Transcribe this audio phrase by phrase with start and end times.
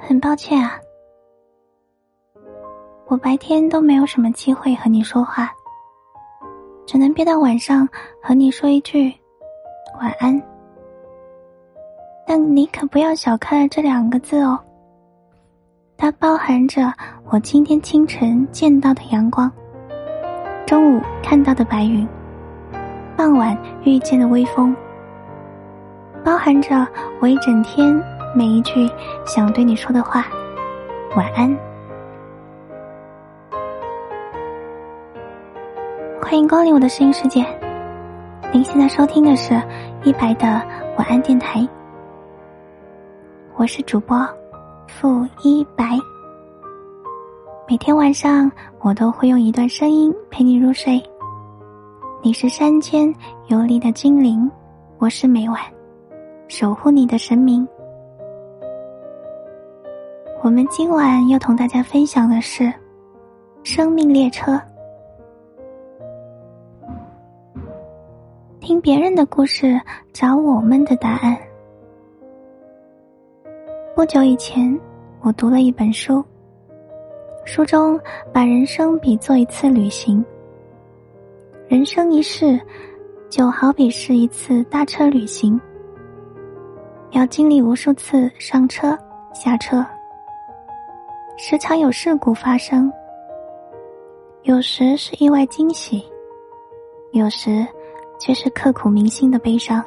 [0.00, 0.72] 很抱歉啊，
[3.06, 5.52] 我白天都没有什么机会和你说话，
[6.86, 7.88] 只能憋到晚上
[8.22, 9.14] 和你说一句
[10.00, 10.40] 晚安。
[12.26, 14.58] 但你可不要小看了这两个字哦，
[15.96, 16.92] 它包含着
[17.28, 19.50] 我今天清晨见到的阳光，
[20.66, 22.08] 中午看到的白云，
[23.16, 24.74] 傍晚遇见的微风，
[26.24, 26.86] 包含着
[27.20, 28.00] 我一整天。
[28.32, 28.88] 每一句
[29.26, 30.24] 想对你说的话，
[31.16, 31.58] 晚安。
[36.22, 37.44] 欢迎光临我的声音世界。
[38.52, 39.60] 您现在收听的是
[40.04, 40.46] 一白的
[40.96, 41.68] 晚安电台，
[43.56, 44.16] 我是主播
[44.86, 45.98] 付一白。
[47.68, 51.02] 每天晚上我都会用一段声音陪你入睡。
[52.22, 53.12] 你是山间
[53.48, 54.48] 游离的精灵，
[54.98, 55.58] 我是每晚
[56.46, 57.66] 守护你的神明。
[60.42, 62.64] 我们今晚要同大家分享的是
[63.62, 64.52] 《生命列车》。
[68.58, 69.78] 听别人的故事，
[70.14, 71.36] 找我们的答案。
[73.94, 74.80] 不久以前，
[75.20, 76.24] 我读了一本书，
[77.44, 78.00] 书中
[78.32, 80.24] 把人生比作一次旅行。
[81.68, 82.58] 人生一世，
[83.28, 85.60] 就好比是一次大车旅行，
[87.10, 88.98] 要经历无数次上车、
[89.34, 89.84] 下车。
[91.42, 92.92] 时常有事故发生，
[94.42, 96.04] 有时是意外惊喜，
[97.12, 97.66] 有时
[98.18, 99.82] 却是刻骨铭心的悲伤。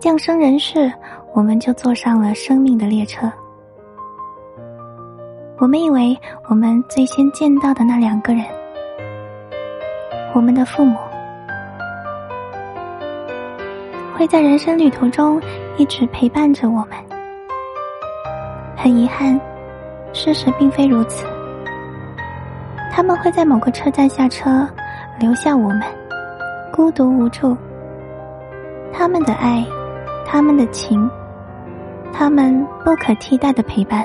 [0.00, 0.90] 降生人世，
[1.34, 3.30] 我们就坐上了生命的列车。
[5.58, 8.46] 我们以为我们最先见到的那两个人，
[10.34, 10.96] 我们的父母，
[14.16, 15.38] 会在人生旅途中
[15.76, 17.11] 一直陪伴着我们。
[18.82, 19.40] 很遗憾，
[20.12, 21.24] 事实并非如此。
[22.90, 24.68] 他们会在某个车站下车，
[25.20, 25.82] 留下我们
[26.72, 27.56] 孤独无助。
[28.92, 29.64] 他们的爱，
[30.26, 31.08] 他们的情，
[32.12, 34.04] 他们不可替代的陪伴，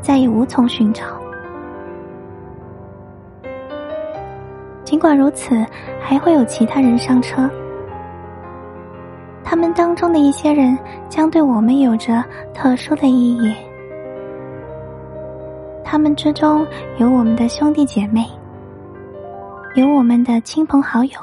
[0.00, 1.04] 再也无从寻找。
[4.84, 5.66] 尽管如此，
[6.00, 7.50] 还会有其他人上车。
[9.50, 10.78] 他们当中的一些人
[11.08, 12.22] 将对我们有着
[12.54, 13.52] 特殊的意义，
[15.84, 16.64] 他们之中
[16.98, 18.24] 有我们的兄弟姐妹，
[19.74, 21.18] 有我们的亲朋好友，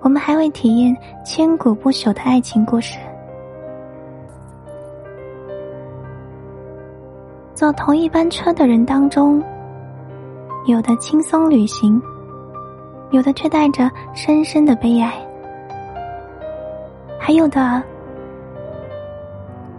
[0.00, 2.98] 我们还会体验千古不朽的爱情故事。
[7.54, 9.44] 坐同一班车的人当中，
[10.64, 12.00] 有的轻松旅行，
[13.10, 15.12] 有的却带着深深的悲哀。
[17.28, 17.82] 还有的，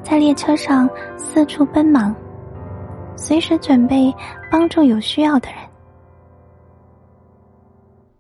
[0.04, 0.88] 在列车上
[1.18, 2.16] 四处奔忙，
[3.16, 4.14] 随时准备
[4.52, 5.58] 帮助有需要的人。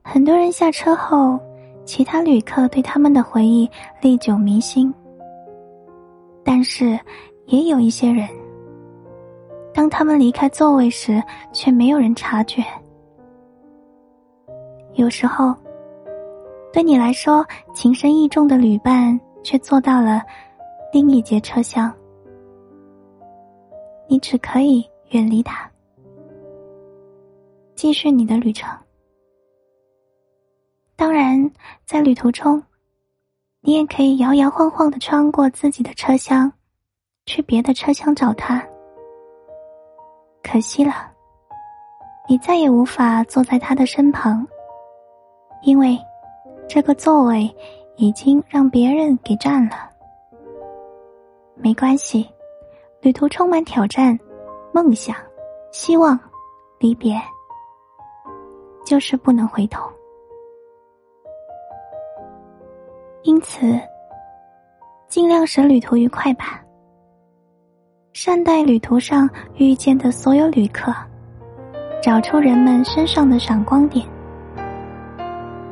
[0.03, 1.39] 很多人下车后，
[1.85, 3.69] 其他旅客对他们的回忆
[4.01, 4.91] 历久弥新。
[6.43, 6.99] 但是，
[7.45, 8.27] 也有一些人，
[9.71, 11.21] 当他们离开座位时，
[11.53, 12.63] 却没有人察觉。
[14.95, 15.53] 有时候。
[16.71, 20.21] 对你来说情深意重的旅伴，却坐到了
[20.93, 21.91] 另一节车厢，
[24.07, 25.69] 你只可以远离他，
[27.73, 28.69] 继续你的旅程。
[30.95, 31.51] 当然，
[31.85, 32.61] 在旅途中，
[33.61, 36.51] 你也可以摇摇晃晃的穿过自己的车厢，
[37.25, 38.63] 去别的车厢找他。
[40.43, 41.11] 可惜了，
[42.27, 44.47] 你再也无法坐在他的身旁，
[45.63, 45.99] 因为。
[46.69, 47.51] 这个座位
[47.95, 49.89] 已经让别人给占了，
[51.55, 52.29] 没关系，
[53.01, 54.17] 旅途充满挑战、
[54.71, 55.15] 梦想、
[55.71, 56.17] 希望、
[56.77, 57.19] 离别，
[58.85, 59.89] 就是不能回头。
[63.23, 63.79] 因此，
[65.07, 66.63] 尽量使旅途愉快吧，
[68.13, 70.93] 善待旅途上遇见的所有旅客，
[71.99, 74.05] 找出人们身上的闪光点。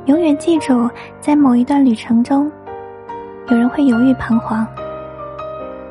[0.07, 0.89] 永远记住，
[1.19, 2.49] 在某一段旅程中，
[3.49, 4.65] 有人会犹豫彷徨，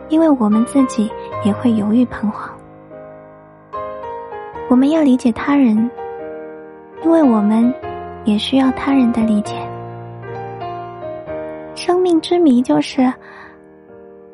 [0.09, 1.11] 因为我们自己
[1.45, 2.51] 也会犹豫彷徨。
[4.71, 5.91] 我们要理解他人，
[7.05, 7.73] 因为我们
[8.25, 9.55] 也需要他人的理解。
[11.75, 13.13] 生命之谜就是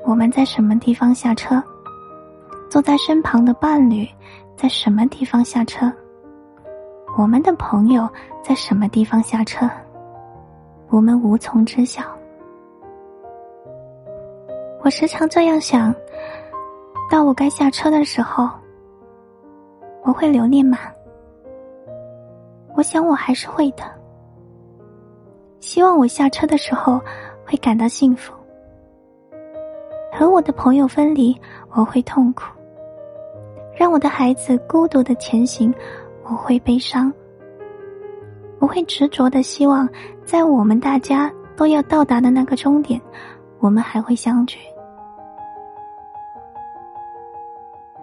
[0.04, 1.60] 我们在什么地方下车，
[2.70, 4.08] 坐在身旁的伴侣
[4.56, 5.92] 在什么地方下车。
[7.14, 8.08] 我们的朋友
[8.42, 9.68] 在什么地方下车？
[10.88, 12.02] 我们无从知晓。
[14.82, 15.94] 我时常这样想：
[17.10, 18.48] 到我该下车的时候，
[20.02, 20.78] 我会留恋吗？
[22.74, 23.84] 我想我还是会的。
[25.60, 26.98] 希望我下车的时候
[27.44, 28.32] 会感到幸福。
[30.10, 31.38] 和我的朋友分离，
[31.72, 32.44] 我会痛苦；
[33.76, 35.72] 让我的孩子孤独的前行，
[36.24, 37.12] 我会悲伤。
[38.58, 39.88] 我会执着的希望，
[40.24, 43.00] 在我们大家都要到达的那个终点，
[43.58, 44.58] 我们还会相聚。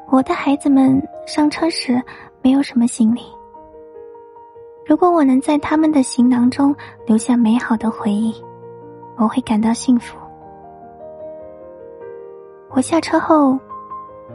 [0.10, 2.02] 我的孩子们上车时
[2.42, 3.22] 没有什么行李。
[4.86, 6.76] 如果我能在他们的行囊中
[7.06, 8.34] 留下美好的回忆，
[9.18, 10.18] 我会感到幸福。
[12.72, 13.58] 我下车后，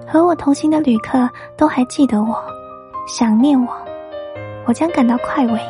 [0.07, 2.41] 和我同行的旅客都还记得我，
[3.07, 3.69] 想念我，
[4.67, 5.61] 我将感到快慰。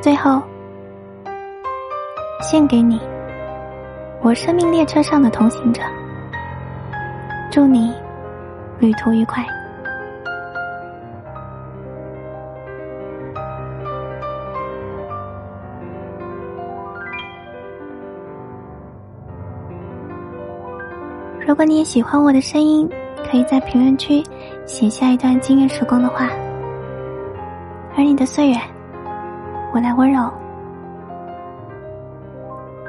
[0.00, 0.42] 最后，
[2.40, 3.00] 献给你，
[4.20, 5.82] 我生命列车上的同行者。
[7.50, 7.94] 祝你。
[8.78, 9.46] 旅途愉快。
[21.46, 22.88] 如果你也喜欢我的声音，
[23.28, 24.22] 可以在评论区
[24.64, 26.28] 写下一段惊艳时光的话。
[27.96, 28.56] 而你的岁月，
[29.74, 30.30] 我来温柔。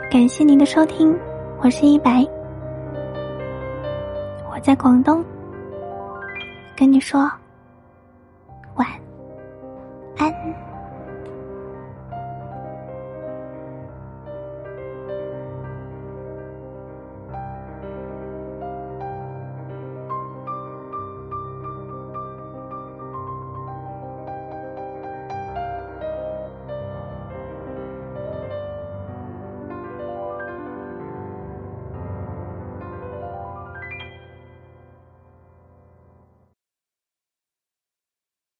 [0.09, 1.17] 感谢您的收听，
[1.61, 2.25] 我是一白，
[4.51, 5.23] 我在广东。
[6.75, 7.29] 跟你说。